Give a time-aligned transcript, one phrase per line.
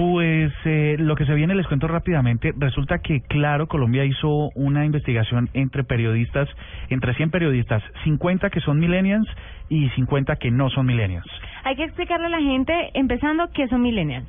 [0.00, 2.52] Pues eh, lo que se viene les cuento rápidamente.
[2.56, 6.48] Resulta que, claro, Colombia hizo una investigación entre periodistas,
[6.88, 9.28] entre 100 periodistas, 50 que son millennials
[9.68, 11.26] y 50 que no son millennials.
[11.64, 14.26] Hay que explicarle a la gente, empezando, qué son millennials,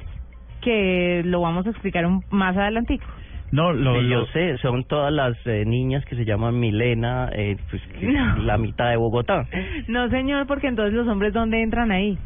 [0.62, 3.06] que lo vamos a explicar un, más adelantico.
[3.54, 7.30] No, lo, Sí, lo- yo sé, son todas las eh, niñas que se llaman Milena,
[7.34, 8.36] eh, pues que No.
[8.44, 9.48] la mitad de Bogotá.
[9.88, 12.18] No, señor, porque entonces los hombres, ¿dónde entran ahí?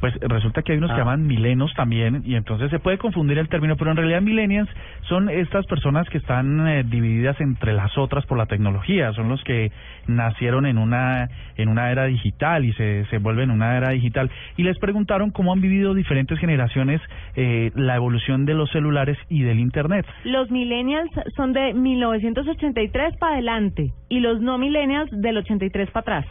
[0.00, 1.00] Pues resulta que hay unos que Ah.
[1.00, 4.68] llaman milenos también y entonces se puede confundir el término, pero en realidad millennials
[5.02, 9.42] son estas personas que están eh, divididas entre las otras por la tecnología, son los
[9.44, 9.70] que
[10.06, 14.62] nacieron en una en una era digital y se, se vuelven una era digital y
[14.62, 17.00] les preguntaron cómo han vivido diferentes generaciones
[17.36, 20.06] eh, la evolución de los celulares y del internet.
[20.24, 26.26] Los millennials son de 1983 para adelante y los no millennials del 83 para atrás.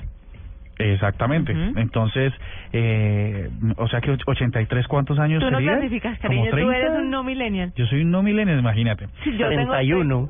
[0.80, 1.52] Exactamente.
[1.53, 1.77] Ujú.
[1.80, 2.33] Entonces,
[2.73, 5.73] eh, o sea que och- 83 cuántos años Tú no sería?
[5.73, 6.77] clasificas, ¿Como cariño, tú 30?
[6.77, 7.73] eres un no millennial.
[7.75, 9.08] Yo soy un no millennial, imagínate.
[9.23, 10.30] Sí, yo tengo 31.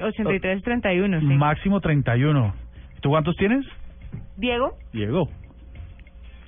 [0.00, 1.26] 83, 31, sí.
[1.26, 2.54] Máximo 31.
[3.00, 3.64] ¿Tú cuántos tienes?
[4.36, 5.28] Diego, Diego.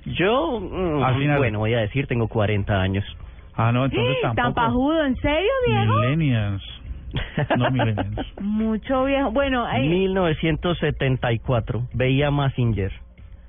[0.05, 1.37] Yo, mm, Al final.
[1.37, 3.05] bueno, voy a decir, tengo 40 años.
[3.55, 4.65] Ah, no, entonces tan tampoco.
[4.67, 5.93] pajudo, ¿en serio, Diego?
[5.95, 6.63] Millennials.
[7.57, 8.39] No millennials.
[8.41, 9.31] Mucho viejo.
[9.31, 12.91] Bueno, ahí, 1974, veía Massinger.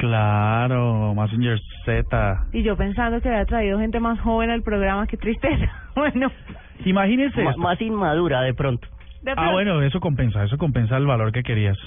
[0.02, 2.46] Claro, Messenger Z.
[2.52, 5.70] y yo pensando que había traído gente más joven al programa, qué tristeza.
[5.94, 6.30] Bueno,
[6.84, 7.40] Imagínense.
[7.44, 7.62] Ma- esto.
[7.62, 8.88] más inmadura de pronto.
[9.22, 11.78] de Ah, bueno, eso compensa, eso compensa el valor que querías.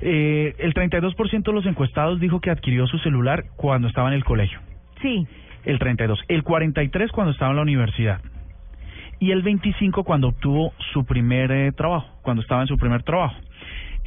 [0.00, 4.24] Eh, el 32% de los encuestados dijo que adquirió su celular cuando estaba en el
[4.24, 4.60] colegio.
[5.02, 5.26] Sí,
[5.64, 6.18] El 32.
[6.28, 8.20] El 43 cuando estaba en la universidad.
[9.20, 13.34] Y el 25 cuando obtuvo su primer eh, trabajo, cuando estaba en su primer trabajo.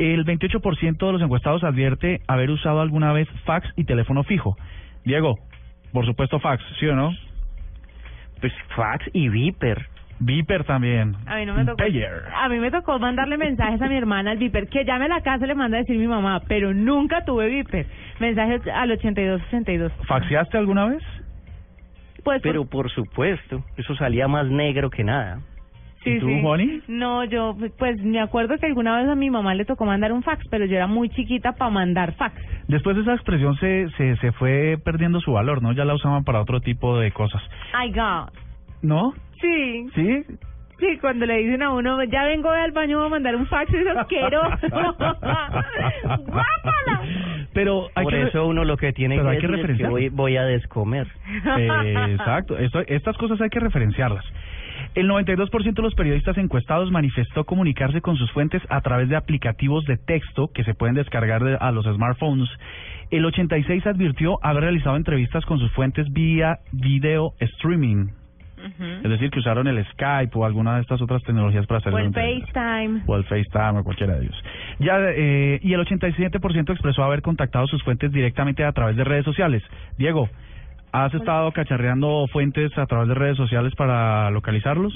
[0.02, 4.58] El 28% de los encuestados advierte haber usado alguna vez fax y teléfono fijo.
[5.06, 5.38] Diego,
[5.94, 7.12] por supuesto fax, ¿sí o no?
[8.40, 9.86] Pues fax y Viper.
[10.18, 11.16] Viper también.
[11.28, 11.78] a mí no me tocó.
[11.78, 12.24] Payer.
[12.36, 15.22] A mí me tocó mandarle mensajes a mi hermana al Viper, que llame a la
[15.22, 17.86] casa le manda a decir mi mamá, pero nunca tuve Viper.
[18.20, 19.92] Mensajes al 8262.
[20.08, 21.04] ¿Faxeaste alguna vez?
[22.24, 25.42] Pues Pero por supuesto, eso salía más negro que nada.
[26.04, 26.82] Sí, ¿Y tú, sí.
[26.88, 30.24] No, yo pues me acuerdo que alguna vez a mi mamá le tocó mandar un
[30.24, 32.36] fax, pero yo era muy chiquita para mandar fax.
[32.68, 35.72] Después esa expresión se, se, se fue perdiendo su valor, ¿no?
[35.74, 37.42] Ya la usaban para otro tipo de cosas.
[37.74, 38.30] Ay, God.
[38.82, 39.14] ¿No?
[39.42, 40.24] Sí, ¿Sí?
[40.80, 43.72] sí, cuando le dicen a uno, ya vengo al baño voy a mandar un fax,
[43.74, 44.58] es asqueroso.
[46.02, 47.02] ¡Guácala!
[47.54, 48.22] Pero hay Por que...
[48.24, 50.44] eso uno lo que tiene pero que hay que decir es que voy, voy a
[50.46, 51.08] descomer.
[51.58, 54.24] Eh, exacto, Esto- estas cosas hay que referenciarlas.
[54.94, 59.86] El 92% de los periodistas encuestados manifestó comunicarse con sus fuentes a través de aplicativos
[59.86, 62.50] de texto que se pueden descargar de- a los smartphones.
[63.10, 68.08] El 86% advirtió haber realizado entrevistas con sus fuentes vía video streaming.
[68.78, 71.98] Es decir, que usaron el Skype o alguna de estas otras tecnologías para hacer O
[71.98, 72.14] el.
[72.14, 73.02] FaceTime.
[73.08, 74.44] O el FaceTime o cualquiera de ellos.
[74.78, 79.26] Ya, eh, y el 87% expresó haber contactado sus fuentes directamente a través de redes
[79.26, 79.64] sociales.
[79.98, 80.30] Diego,
[80.92, 84.94] ¿has estado cacharreando fuentes a través de redes sociales para localizarlos?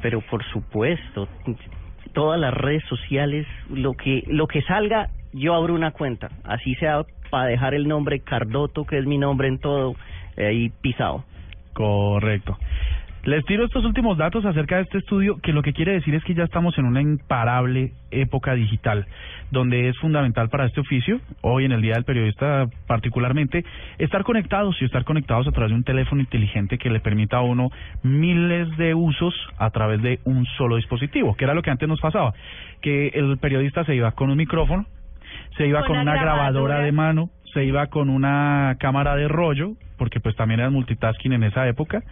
[0.00, 1.28] Pero por supuesto,
[2.12, 7.04] todas las redes sociales, lo que lo que salga, yo abro una cuenta, así sea
[7.30, 9.94] para dejar el nombre Cardoto, que es mi nombre en todo,
[10.36, 11.24] eh, ahí pisado.
[11.72, 12.58] Correcto.
[13.24, 16.24] Les tiro estos últimos datos acerca de este estudio, que lo que quiere decir es
[16.24, 19.06] que ya estamos en una imparable época digital,
[19.52, 23.64] donde es fundamental para este oficio, hoy en el Día del Periodista particularmente,
[23.98, 27.42] estar conectados y estar conectados a través de un teléfono inteligente que le permita a
[27.42, 27.70] uno
[28.02, 32.00] miles de usos a través de un solo dispositivo, que era lo que antes nos
[32.00, 32.34] pasaba,
[32.80, 34.84] que el periodista se iba con un micrófono,
[35.56, 36.78] se iba Con con, una una grabadora grabadora.
[36.80, 41.44] de mano, se iba con una cámara de rollo, porque pues también era multitasking en
[41.44, 42.02] esa época,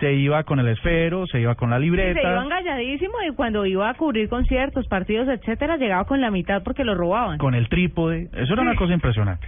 [0.00, 2.20] se iba con el esfero, se iba con la libreta.
[2.20, 6.62] se iba engalladísimo y cuando iba a cubrir conciertos, partidos, etcétera, llegaba con la mitad
[6.62, 7.38] porque lo robaban.
[7.38, 8.28] con el trípode.
[8.32, 9.46] Eso era una cosa impresionante.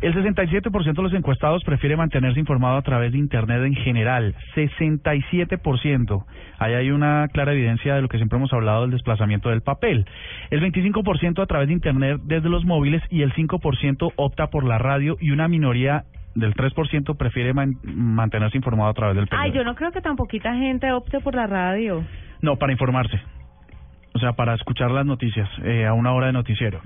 [0.00, 4.34] El 67% de los encuestados prefiere mantenerse informado a través de Internet en general.
[4.54, 6.24] 67%.
[6.58, 10.06] Ahí hay una clara evidencia de lo que siempre hemos hablado del desplazamiento del papel.
[10.50, 14.78] El 25% a través de Internet desde los móviles y el 5% opta por la
[14.78, 16.04] radio y una minoría
[16.34, 19.56] del 3% prefiere man- mantenerse informado a través del Ay, periódico.
[19.58, 22.04] yo no creo que tan poquita gente opte por la radio.
[22.42, 23.20] No, para informarse.
[24.14, 26.80] O sea, para escuchar las noticias eh, a una hora de noticiero.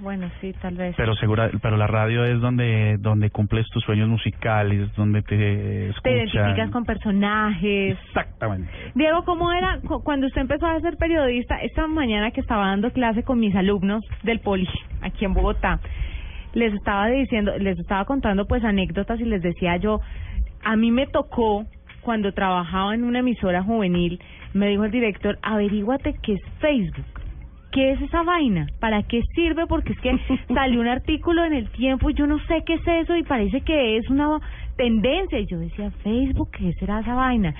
[0.00, 0.94] Bueno, sí, tal vez.
[0.96, 6.02] Pero segura, pero la radio es donde donde cumples tus sueños musicales, donde te escuchan.
[6.02, 7.96] Te identificas con personajes.
[8.08, 8.68] Exactamente.
[8.94, 11.56] Diego, ¿cómo era cu- cuando usted empezó a ser periodista?
[11.62, 14.68] Esta mañana que estaba dando clase con mis alumnos del Poli,
[15.00, 15.78] aquí en Bogotá,
[16.54, 20.00] les estaba diciendo, les estaba contando pues anécdotas y les decía yo,
[20.62, 21.66] a mí me tocó
[22.00, 24.20] cuando trabajaba en una emisora juvenil,
[24.52, 27.04] me dijo el director, averíguate qué es Facebook.
[27.72, 28.68] ¿Qué es esa vaina?
[28.78, 29.66] ¿Para qué sirve?
[29.66, 30.16] Porque es que
[30.54, 33.62] salió un artículo en el tiempo y yo no sé qué es eso y parece
[33.62, 34.38] que es una
[34.76, 35.40] tendencia.
[35.40, 37.52] Y yo decía, Facebook, ¿qué será esa vaina?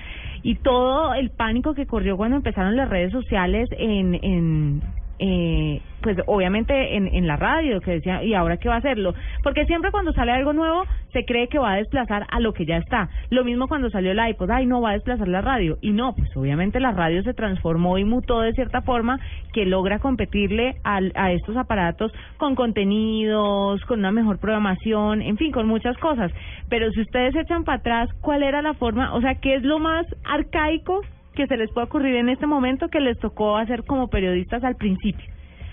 [0.44, 4.82] Y todo el pánico que corrió cuando empezaron las redes sociales en, en
[5.18, 9.14] eh, pues obviamente en, la radio, que decía, ¿y ahora qué va a hacerlo?
[9.42, 10.84] Porque siempre cuando sale algo nuevo
[11.14, 13.08] se cree que va a desplazar a lo que ya está.
[13.30, 15.78] Lo mismo cuando salió el iPod, ay, no va a desplazar la radio.
[15.80, 19.18] Y no, pues obviamente la radio se transformó y mutó de cierta forma
[19.54, 25.52] que logra competirle al, a estos aparatos con contenidos, con una mejor programación, en fin,
[25.52, 26.30] con muchas cosas.
[26.68, 29.14] Pero si ustedes echan para atrás, ¿cuál era la forma?
[29.14, 31.00] O sea, ¿qué es lo más arcaico
[31.34, 34.76] que se les puede ocurrir en este momento que les tocó hacer como periodistas al
[34.76, 35.26] principio?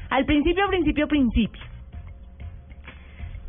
[0.09, 1.61] Al principio, principio, principio.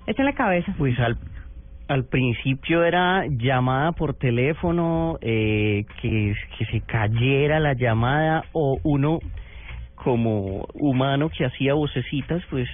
[0.06, 0.75] Echen la cabeza.
[0.79, 8.79] Pues al, principio era llamada por teléfono, eh, que, que se cayera la llamada o
[8.82, 9.19] uno
[9.97, 12.69] como humano que hacía vocecitas, pues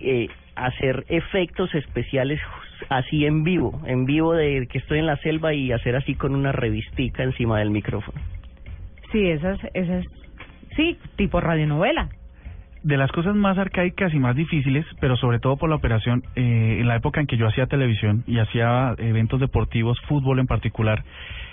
[0.00, 2.40] eh, hacer efectos especiales
[2.88, 6.34] así en vivo, en vivo de que estoy en la selva y hacer así con
[6.34, 8.20] una revistica encima del micrófono.
[9.14, 10.04] Sí, esas, esas,
[10.76, 12.08] sí, tipo radionovela.
[12.82, 16.78] de las cosas más arcaicas y más difíciles, pero sobre todo por la operación, eh,
[16.80, 21.02] en la época en que yo hacía televisión y hacía eventos deportivos, fútbol en particular,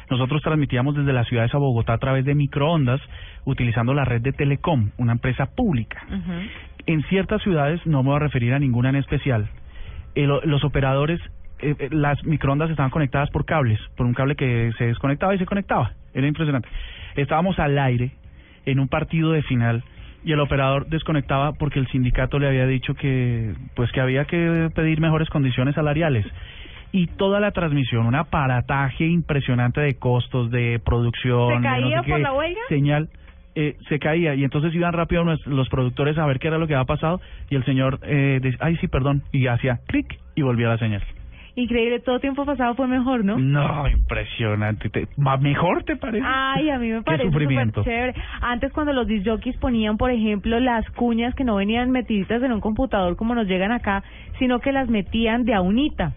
[0.09, 2.99] nosotros transmitíamos desde las ciudades a Bogotá a través de microondas,
[3.45, 6.03] utilizando la red de Telecom, una empresa pública.
[6.87, 9.47] En ciertas ciudades, no me voy a referir a ninguna en especial,
[10.15, 11.21] eh, lo- los operadores,
[11.61, 15.37] eh, eh, las microondas estaban conectadas por cables, por un cable que se desconectaba y
[15.37, 15.93] se conectaba.
[16.13, 16.67] Era impresionante.
[17.15, 18.11] Estábamos al aire
[18.65, 19.83] en un partido de final
[20.23, 24.69] y el operador desconectaba porque el sindicato le había dicho que pues que había que
[24.75, 26.25] pedir mejores condiciones salariales
[26.91, 32.01] y toda la transmisión un aparataje impresionante de costos de producción ¿Se de no caía
[32.03, 32.61] sé por qué, la huelga?
[32.69, 33.09] señal
[33.55, 36.67] eh, se caía y entonces iban rápido los, los productores a ver qué era lo
[36.67, 37.19] que había pasado
[37.49, 41.01] y el señor eh, ay sí perdón y hacía clic y volvía la señal
[41.55, 43.37] Increíble, todo tiempo pasado fue mejor, ¿no?
[43.37, 47.83] no impresionante te, mejor te parece Ay, a mí me parece súper sufrimiento.
[47.83, 48.13] chévere.
[48.41, 52.61] Antes cuando los disjockeys ponían, por ejemplo, las cuñas que no venían metiditas en un
[52.61, 54.03] computador como nos llegan acá,
[54.39, 56.13] sino que las metían de a unita.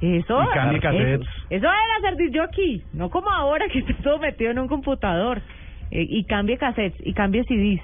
[0.00, 4.60] Eso, cambie eso, eso era ser disjockey, no como ahora que está todo metido en
[4.60, 5.42] un computador.
[5.90, 7.80] Eh, y cambie cassettes y cambie CDs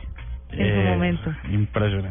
[0.53, 1.35] en su momento.
[1.51, 2.11] impresionante